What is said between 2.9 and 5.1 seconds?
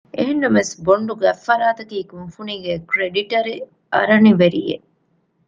ކްރެޑިޓަރެއް އަރަނިވެރި އެއް